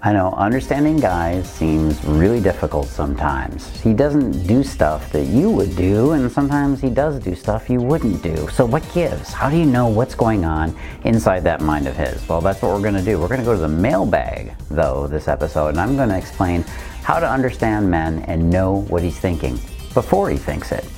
[0.00, 3.80] I know understanding guys seems really difficult sometimes.
[3.80, 7.80] He doesn't do stuff that you would do, and sometimes he does do stuff you
[7.80, 8.48] wouldn't do.
[8.50, 9.32] So, what gives?
[9.32, 10.72] How do you know what's going on
[11.02, 12.26] inside that mind of his?
[12.28, 13.18] Well, that's what we're going to do.
[13.18, 16.62] We're going to go to the mailbag, though, this episode, and I'm going to explain
[17.02, 19.58] how to understand men and know what he's thinking
[19.94, 20.88] before he thinks it.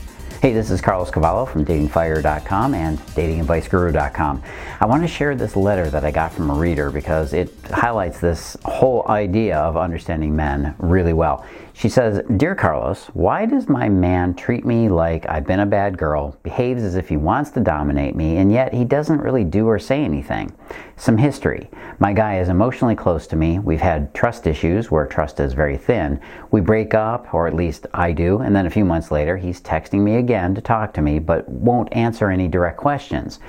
[0.41, 4.43] Hey, this is Carlos Cavallo from datingfire.com and datingadviceguru.com.
[4.81, 8.21] I want to share this letter that I got from a reader because it highlights
[8.21, 11.45] this whole idea of understanding men really well.
[11.75, 15.99] She says, Dear Carlos, why does my man treat me like I've been a bad
[15.99, 19.67] girl, behaves as if he wants to dominate me, and yet he doesn't really do
[19.67, 20.51] or say anything?
[20.97, 21.71] Some history.
[21.99, 23.59] My guy is emotionally close to me.
[23.59, 26.21] We've had trust issues where trust is very thin.
[26.51, 29.61] We break up, or at least I do, and then a few months later he's
[29.61, 33.41] texting me again to talk to me, but won't answer any direct questions.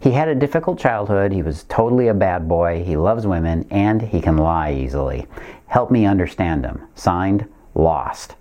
[0.00, 1.30] He had a difficult childhood.
[1.30, 2.82] He was totally a bad boy.
[2.84, 5.26] He loves women and he can lie easily.
[5.66, 6.86] Help me understand him.
[6.94, 8.34] Signed, lost.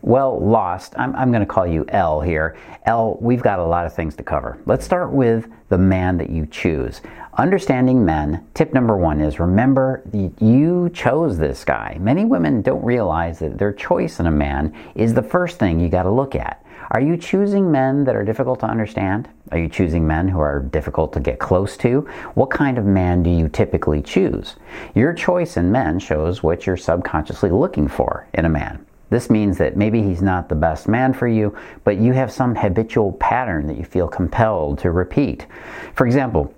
[0.00, 2.56] Well, lost, I'm, I'm going to call you L here.
[2.86, 4.58] L, we've got a lot of things to cover.
[4.66, 7.02] Let's start with the man that you choose.
[7.38, 10.02] Understanding men, tip number one is remember
[10.38, 11.96] you chose this guy.
[11.98, 15.88] Many women don't realize that their choice in a man is the first thing you
[15.88, 16.62] got to look at.
[16.90, 19.30] Are you choosing men that are difficult to understand?
[19.50, 22.02] Are you choosing men who are difficult to get close to?
[22.34, 24.56] What kind of man do you typically choose?
[24.94, 28.84] Your choice in men shows what you're subconsciously looking for in a man.
[29.08, 32.54] This means that maybe he's not the best man for you, but you have some
[32.54, 35.46] habitual pattern that you feel compelled to repeat.
[35.94, 36.54] For example,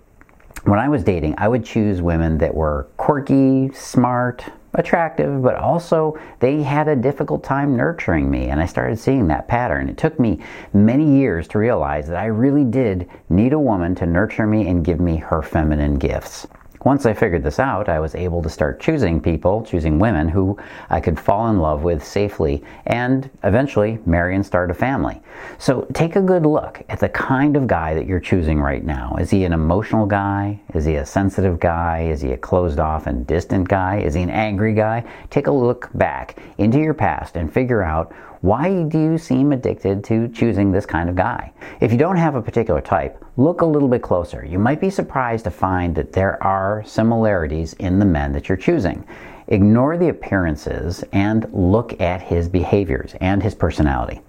[0.63, 6.19] when I was dating, I would choose women that were quirky, smart, attractive, but also
[6.41, 9.89] they had a difficult time nurturing me, and I started seeing that pattern.
[9.89, 10.41] It took me
[10.73, 14.85] many years to realize that I really did need a woman to nurture me and
[14.85, 16.47] give me her feminine gifts.
[16.85, 20.59] Once I figured this out, I was able to start choosing people, choosing women who
[20.91, 25.23] I could fall in love with safely and eventually marry and start a family.
[25.57, 29.17] So take a good look at the kind of guy that you're choosing right now.
[29.19, 30.61] Is he an emotional guy?
[30.75, 32.03] Is he a sensitive guy?
[32.03, 34.01] Is he a closed off and distant guy?
[34.01, 35.05] Is he an angry guy?
[35.31, 38.13] Take a look back into your past and figure out
[38.45, 41.51] why do you seem addicted to choosing this kind of guy?
[41.81, 44.45] If you don't have a particular type, look a little bit closer.
[44.45, 48.59] You might be surprised to find that there are similarities in the men that you're
[48.59, 49.03] choosing.
[49.47, 54.21] Ignore the appearances and look at his behaviors and his personality.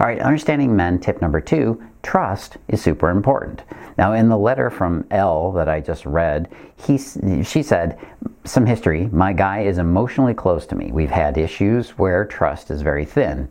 [0.00, 3.62] All right, understanding men, tip number two trust is super important.
[4.00, 6.48] Now, in the letter from L that I just read,
[6.86, 6.96] he,
[7.44, 7.98] she said,
[8.44, 9.10] some history.
[9.12, 10.90] My guy is emotionally close to me.
[10.90, 13.46] We've had issues where trust is very thin.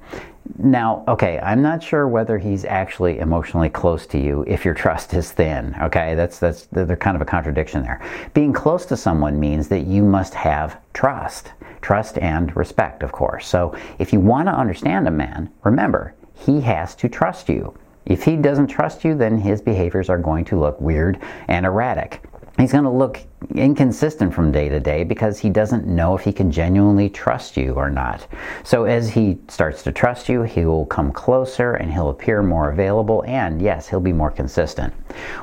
[0.58, 5.14] Now, okay, I'm not sure whether he's actually emotionally close to you if your trust
[5.14, 5.76] is thin.
[5.84, 8.02] Okay, that's that's they're kind of a contradiction there.
[8.34, 11.52] Being close to someone means that you must have trust,
[11.82, 13.48] trust and respect, of course.
[13.48, 17.78] So, if you want to understand a man, remember he has to trust you.
[18.06, 22.24] If he doesn't trust you, then his behaviors are going to look weird and erratic.
[22.60, 23.22] He's going to look
[23.56, 27.76] inconsistent from day to day because he doesn't know if he can genuinely trust you
[27.76, 28.28] or not.
[28.64, 32.70] So, as he starts to trust you, he will come closer and he'll appear more
[32.70, 34.94] available, and yes, he'll be more consistent.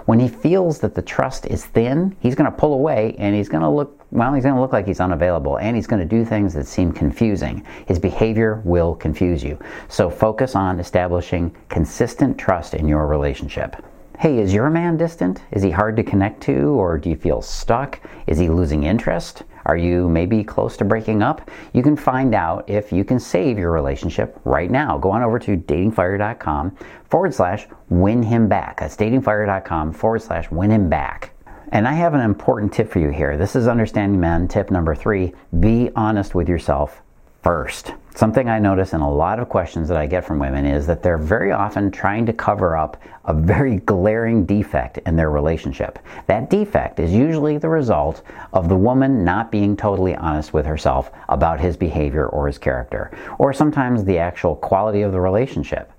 [0.05, 3.49] When he feels that the trust is thin, he's going to pull away and he's
[3.49, 6.09] going to look well, he's going to look like he's unavailable and he's going to
[6.09, 7.65] do things that seem confusing.
[7.87, 9.59] His behavior will confuse you.
[9.89, 13.77] So, focus on establishing consistent trust in your relationship.
[14.19, 15.43] Hey, is your man distant?
[15.50, 18.00] Is he hard to connect to, or do you feel stuck?
[18.27, 19.43] Is he losing interest?
[19.66, 21.50] Are you maybe close to breaking up?
[21.75, 24.97] You can find out if you can save your relationship right now.
[24.97, 28.81] Go on over to datingfire.com forward slash win him back.
[28.81, 31.35] That's datingfire.com forward slash win him back.
[31.72, 33.37] And I have an important tip for you here.
[33.37, 34.47] This is understanding men.
[34.47, 37.03] Tip number three be honest with yourself
[37.43, 37.93] first.
[38.15, 41.03] Something I notice in a lot of questions that I get from women is that
[41.03, 45.99] they're very often trying to cover up a very glaring defect in their relationship.
[46.27, 48.22] That defect is usually the result
[48.53, 53.10] of the woman not being totally honest with herself about his behavior or his character,
[53.39, 55.92] or sometimes the actual quality of the relationship.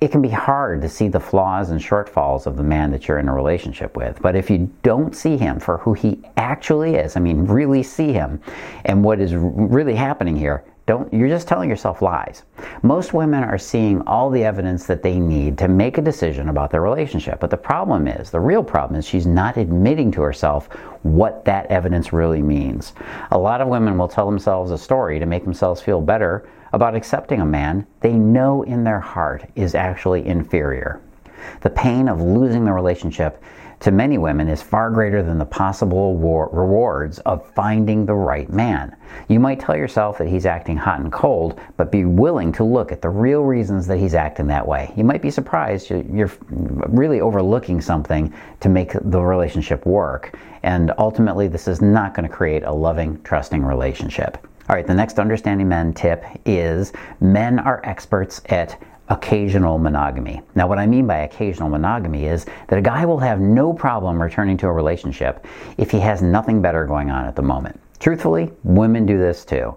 [0.00, 3.18] It can be hard to see the flaws and shortfalls of the man that you're
[3.18, 7.16] in a relationship with, but if you don't see him for who he actually is,
[7.16, 8.40] I mean, really see him
[8.84, 12.42] and what is really happening here, don't, you're just telling yourself lies.
[12.82, 16.70] Most women are seeing all the evidence that they need to make a decision about
[16.70, 17.40] their relationship.
[17.40, 20.66] But the problem is, the real problem is, she's not admitting to herself
[21.02, 22.92] what that evidence really means.
[23.30, 26.96] A lot of women will tell themselves a story to make themselves feel better about
[26.96, 31.00] accepting a man they know in their heart is actually inferior.
[31.60, 33.40] The pain of losing the relationship
[33.78, 38.50] to many women is far greater than the possible war- rewards of finding the right
[38.50, 38.96] man.
[39.28, 42.90] You might tell yourself that he's acting hot and cold, but be willing to look
[42.90, 44.92] at the real reasons that he's acting that way.
[44.96, 50.36] You might be surprised you're really overlooking something to make the relationship work.
[50.64, 54.44] And ultimately, this is not going to create a loving, trusting relationship.
[54.66, 58.80] All right, the next understanding men tip is men are experts at
[59.10, 60.40] occasional monogamy.
[60.54, 64.22] Now, what I mean by occasional monogamy is that a guy will have no problem
[64.22, 65.46] returning to a relationship
[65.76, 67.78] if he has nothing better going on at the moment.
[67.98, 69.76] Truthfully, women do this too.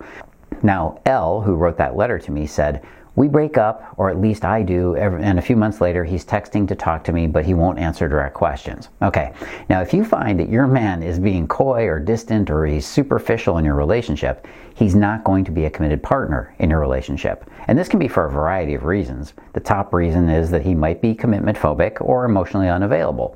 [0.63, 2.81] Now, L, who wrote that letter to me, said,
[3.17, 6.67] we break up, or at least I do, and a few months later he's texting
[6.67, 8.89] to talk to me, but he won't answer direct questions.
[9.01, 9.33] Okay,
[9.69, 13.57] now if you find that your man is being coy or distant or he's superficial
[13.57, 17.49] in your relationship, he's not going to be a committed partner in your relationship.
[17.67, 19.33] And this can be for a variety of reasons.
[19.53, 23.35] The top reason is that he might be commitment phobic or emotionally unavailable.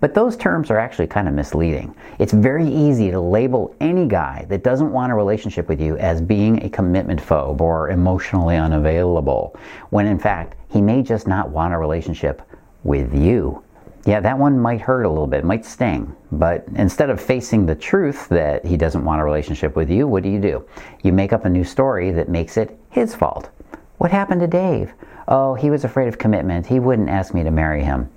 [0.00, 1.94] But those terms are actually kind of misleading.
[2.18, 6.20] It's very easy to label any guy that doesn't want a relationship with you as
[6.20, 9.56] being a commitment phobe or emotionally unavailable,
[9.90, 12.42] when in fact, he may just not want a relationship
[12.84, 13.62] with you.
[14.06, 16.14] Yeah, that one might hurt a little bit, might sting.
[16.30, 20.22] But instead of facing the truth that he doesn't want a relationship with you, what
[20.22, 20.64] do you do?
[21.02, 23.50] You make up a new story that makes it his fault.
[23.98, 24.92] What happened to Dave?
[25.26, 26.66] Oh, he was afraid of commitment.
[26.66, 28.08] He wouldn't ask me to marry him.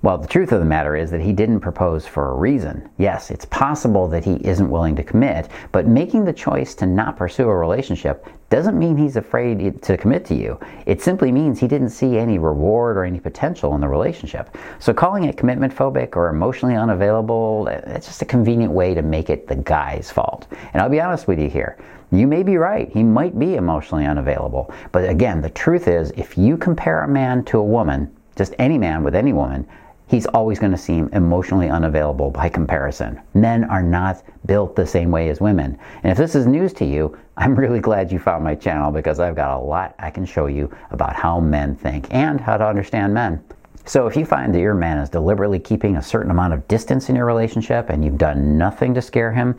[0.00, 2.88] Well, the truth of the matter is that he didn't propose for a reason.
[2.98, 7.16] Yes, it's possible that he isn't willing to commit, but making the choice to not
[7.16, 10.58] pursue a relationship doesn't mean he's afraid to commit to you.
[10.86, 14.56] It simply means he didn't see any reward or any potential in the relationship.
[14.78, 19.30] So calling it commitment phobic or emotionally unavailable, it's just a convenient way to make
[19.30, 20.46] it the guy's fault.
[20.72, 21.76] And I'll be honest with you here.
[22.12, 22.88] You may be right.
[22.88, 24.72] He might be emotionally unavailable.
[24.92, 28.78] But again, the truth is, if you compare a man to a woman, just any
[28.78, 29.66] man with any woman,
[30.08, 33.20] he's always going to seem emotionally unavailable by comparison.
[33.34, 35.78] Men are not built the same way as women.
[36.02, 39.20] And if this is news to you, I'm really glad you found my channel because
[39.20, 42.66] I've got a lot I can show you about how men think and how to
[42.66, 43.44] understand men.
[43.84, 47.08] So if you find that your man is deliberately keeping a certain amount of distance
[47.08, 49.56] in your relationship and you've done nothing to scare him,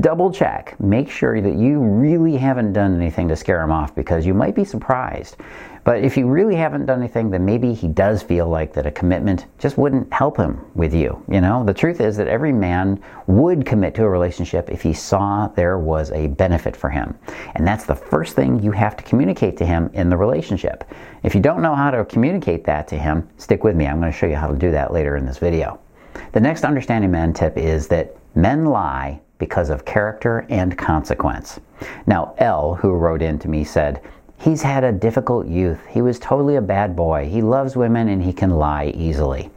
[0.00, 0.78] double check.
[0.78, 4.54] Make sure that you really haven't done anything to scare him off because you might
[4.54, 5.38] be surprised.
[5.88, 8.90] But if you really haven't done anything, then maybe he does feel like that a
[8.90, 11.24] commitment just wouldn't help him with you.
[11.30, 14.92] You know, the truth is that every man would commit to a relationship if he
[14.92, 17.18] saw there was a benefit for him.
[17.54, 20.84] And that's the first thing you have to communicate to him in the relationship.
[21.22, 23.86] If you don't know how to communicate that to him, stick with me.
[23.86, 25.80] I'm going to show you how to do that later in this video.
[26.32, 31.60] The next understanding men tip is that men lie because of character and consequence.
[32.06, 34.02] Now, L, who wrote in to me, said,
[34.40, 35.80] He's had a difficult youth.
[35.88, 37.28] He was totally a bad boy.
[37.28, 39.50] He loves women and he can lie easily.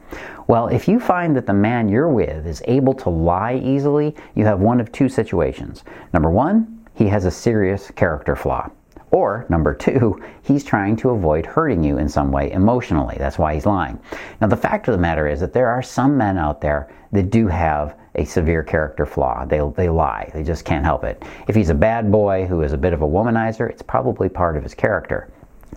[0.48, 4.44] Well, if you find that the man you're with is able to lie easily, you
[4.44, 5.84] have one of two situations.
[6.12, 8.70] Number one, he has a serious character flaw.
[9.12, 13.16] Or, number two, he's trying to avoid hurting you in some way emotionally.
[13.18, 14.00] That's why he's lying.
[14.40, 17.30] Now, the fact of the matter is that there are some men out there that
[17.30, 19.44] do have a severe character flaw.
[19.44, 20.30] They, they lie.
[20.34, 21.22] They just can't help it.
[21.48, 24.56] If he's a bad boy who is a bit of a womanizer, it's probably part
[24.56, 25.30] of his character.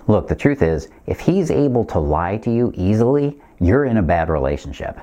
[0.07, 4.03] Look, the truth is, if he's able to lie to you easily, you're in a
[4.03, 4.99] bad relationship.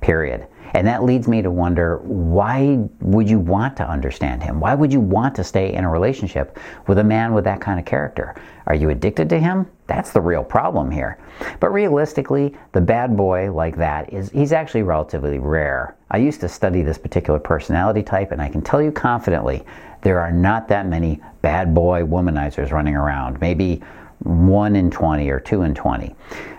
[0.00, 0.46] Period.
[0.74, 4.58] And that leads me to wonder why would you want to understand him?
[4.58, 7.78] Why would you want to stay in a relationship with a man with that kind
[7.78, 8.34] of character?
[8.66, 9.66] Are you addicted to him?
[9.86, 11.18] That's the real problem here.
[11.60, 15.94] But realistically, the bad boy like that is he's actually relatively rare.
[16.12, 19.64] I used to study this particular personality type and I can tell you confidently
[20.02, 23.40] there are not that many bad boy womanizers running around.
[23.40, 23.82] Maybe
[24.18, 26.14] 1 in 20 or 2 in 20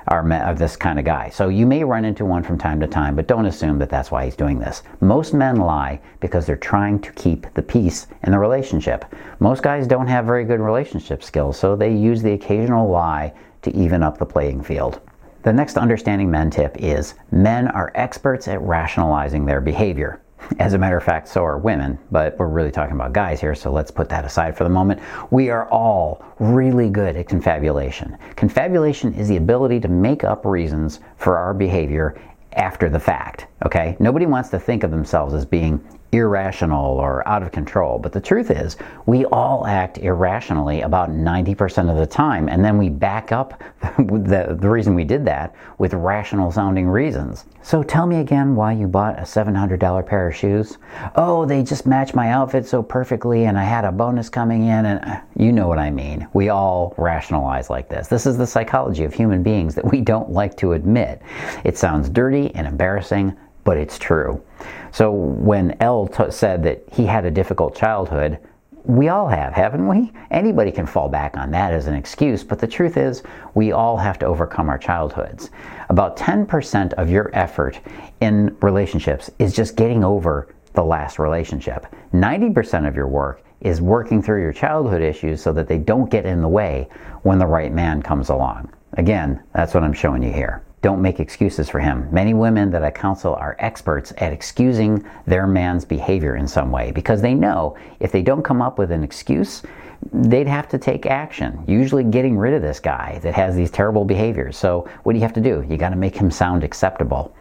[0.07, 1.29] are of this kind of guy.
[1.29, 4.09] So you may run into one from time to time, but don't assume that that's
[4.09, 4.81] why he's doing this.
[5.01, 9.05] Most men lie because they're trying to keep the peace in the relationship.
[9.39, 13.31] Most guys don't have very good relationship skills, so they use the occasional lie
[13.61, 14.99] to even up the playing field.
[15.43, 20.21] The next understanding men tip is men are experts at rationalizing their behavior.
[20.57, 23.53] As a matter of fact, so are women, but we're really talking about guys here,
[23.53, 25.01] so let's put that aside for the moment.
[25.31, 28.17] We are all really good at confabulation.
[28.37, 32.17] Confabulation is the ability to make up reasons for our behavior
[32.53, 33.95] after the fact, okay?
[33.99, 37.99] Nobody wants to think of themselves as being irrational or out of control.
[37.99, 42.77] But the truth is, we all act irrationally about 90% of the time, and then
[42.77, 43.61] we back up
[43.97, 47.45] the, the reason we did that with rational sounding reasons.
[47.61, 50.77] So tell me again why you bought a $700 pair of shoes.
[51.15, 54.85] Oh, they just match my outfit so perfectly, and I had a bonus coming in,
[54.85, 56.27] and uh, you know what I mean.
[56.33, 58.07] We all rationalize like this.
[58.07, 61.21] This is the psychology of human beings that we don't like to admit.
[61.63, 64.43] It sounds dirty and embarrassing, but it's true.
[64.91, 68.39] So when L t- said that he had a difficult childhood,
[68.85, 70.11] we all have, haven't we?
[70.29, 73.95] Anybody can fall back on that as an excuse, but the truth is, we all
[73.95, 75.51] have to overcome our childhoods.
[75.89, 77.79] About 10% of your effort
[78.19, 81.85] in relationships is just getting over the last relationship.
[82.13, 86.25] 90% of your work is working through your childhood issues so that they don't get
[86.25, 86.89] in the way
[87.21, 88.69] when the right man comes along.
[88.97, 90.61] Again, that's what I'm showing you here.
[90.83, 92.09] Don't make excuses for him.
[92.11, 96.91] Many women that I counsel are experts at excusing their man's behavior in some way
[96.91, 99.63] because they know if they don't come up with an excuse,
[100.11, 104.03] they'd have to take action, usually getting rid of this guy that has these terrible
[104.03, 104.57] behaviors.
[104.57, 105.65] So, what do you have to do?
[105.69, 107.33] You got to make him sound acceptable.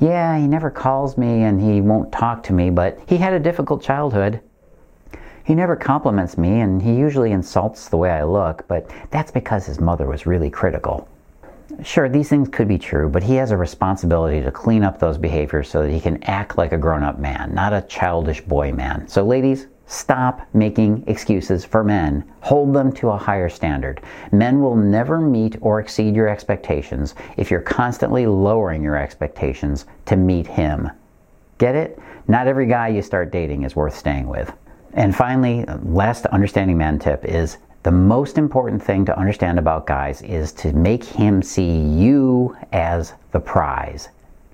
[0.00, 3.38] Yeah, he never calls me and he won't talk to me, but he had a
[3.38, 4.40] difficult childhood.
[5.44, 9.64] He never compliments me and he usually insults the way I look, but that's because
[9.64, 11.08] his mother was really critical.
[11.82, 15.16] Sure, these things could be true, but he has a responsibility to clean up those
[15.18, 18.72] behaviors so that he can act like a grown up man, not a childish boy
[18.72, 19.06] man.
[19.08, 22.30] So, ladies, stop making excuses for men.
[22.42, 24.00] Hold them to a higher standard.
[24.32, 30.16] Men will never meet or exceed your expectations if you're constantly lowering your expectations to
[30.16, 30.90] meet him.
[31.58, 31.98] Get it?
[32.28, 34.52] Not every guy you start dating is worth staying with.
[34.92, 40.20] And finally, last understanding man tip is the most important thing to understand about guys
[40.22, 44.08] is to make him see you as the prize.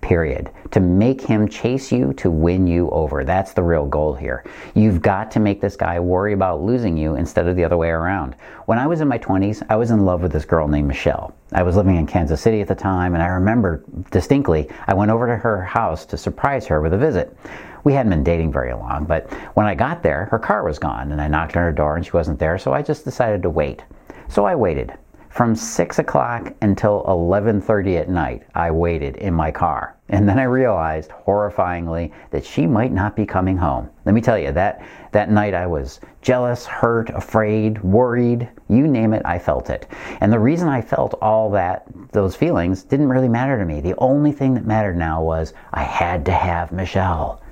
[0.06, 0.52] Period.
[0.70, 3.24] To make him chase you to win you over.
[3.24, 4.44] That's the real goal here.
[4.76, 7.88] You've got to make this guy worry about losing you instead of the other way
[7.88, 8.36] around.
[8.66, 11.34] When I was in my 20s, I was in love with this girl named Michelle.
[11.50, 13.82] I was living in Kansas City at the time, and I remember
[14.12, 17.36] distinctly I went over to her house to surprise her with a visit.
[17.82, 21.10] We hadn't been dating very long, but when I got there, her car was gone,
[21.10, 23.50] and I knocked on her door and she wasn't there, so I just decided to
[23.50, 23.82] wait.
[24.28, 24.92] So I waited.
[25.36, 29.94] From 6 o'clock until 11.30 at night, I waited in my car.
[30.08, 33.90] And then I realized, horrifyingly, that she might not be coming home.
[34.06, 39.12] Let me tell you, that, that night I was jealous, hurt, afraid, worried, you name
[39.12, 39.86] it, I felt it.
[40.22, 43.82] And the reason I felt all that, those feelings, didn't really matter to me.
[43.82, 47.42] The only thing that mattered now was I had to have Michelle.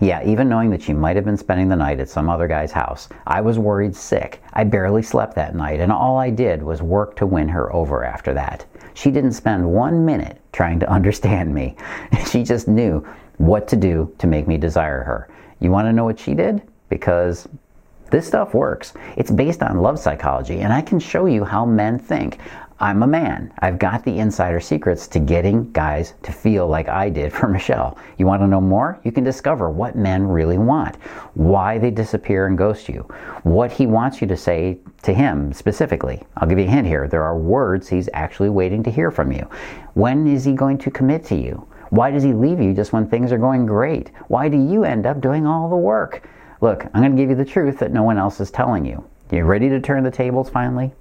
[0.00, 2.72] Yeah, even knowing that she might have been spending the night at some other guy's
[2.72, 4.42] house, I was worried sick.
[4.54, 8.02] I barely slept that night, and all I did was work to win her over
[8.02, 8.64] after that.
[8.94, 11.76] She didn't spend one minute trying to understand me.
[12.26, 15.28] She just knew what to do to make me desire her.
[15.60, 16.62] You want to know what she did?
[16.88, 17.46] Because
[18.10, 18.94] this stuff works.
[19.16, 22.38] It's based on love psychology, and I can show you how men think.
[22.82, 23.52] I'm a man.
[23.58, 27.98] I've got the insider secrets to getting guys to feel like I did for Michelle.
[28.16, 28.98] You want to know more?
[29.04, 30.96] You can discover what men really want,
[31.34, 33.02] why they disappear and ghost you,
[33.42, 36.22] what he wants you to say to him specifically.
[36.38, 37.06] I'll give you a hint here.
[37.06, 39.46] There are words he's actually waiting to hear from you.
[39.92, 41.66] When is he going to commit to you?
[41.90, 44.10] Why does he leave you just when things are going great?
[44.28, 46.26] Why do you end up doing all the work?
[46.62, 49.04] Look, I'm going to give you the truth that no one else is telling you.
[49.30, 50.92] You ready to turn the tables finally?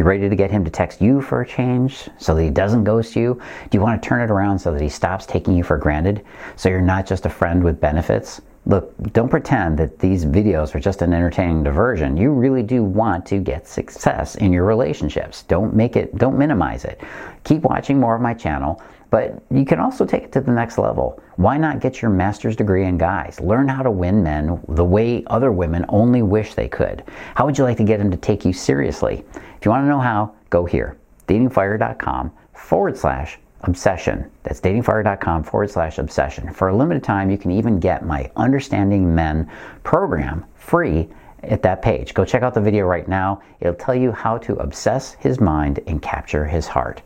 [0.00, 2.84] You ready to get him to text you for a change so that he doesn't
[2.84, 3.38] ghost you?
[3.68, 6.24] Do you want to turn it around so that he stops taking you for granted
[6.56, 8.40] so you're not just a friend with benefits?
[8.64, 12.16] Look, don't pretend that these videos are just an entertaining diversion.
[12.16, 15.42] You really do want to get success in your relationships.
[15.42, 17.02] Don't make it, don't minimize it.
[17.44, 20.78] Keep watching more of my channel, but you can also take it to the next
[20.78, 21.20] level.
[21.36, 23.40] Why not get your master's degree in guys?
[23.40, 27.04] Learn how to win men the way other women only wish they could.
[27.34, 29.24] How would you like to get them to take you seriously?
[29.34, 30.96] If you want to know how, go here
[31.28, 34.28] datingfire.com forward slash obsession.
[34.42, 36.52] That's datingfire.com forward slash obsession.
[36.52, 39.48] For a limited time, you can even get my Understanding Men
[39.84, 41.08] program free
[41.44, 42.14] at that page.
[42.14, 43.42] Go check out the video right now.
[43.60, 47.02] It'll tell you how to obsess his mind and capture his heart.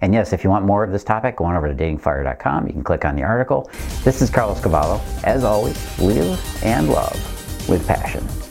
[0.00, 2.66] And yes, if you want more of this topic, go on over to datingfire.com.
[2.66, 3.70] You can click on the article.
[4.04, 5.00] This is Carlos Cavallo.
[5.24, 8.45] As always, live and love with passion.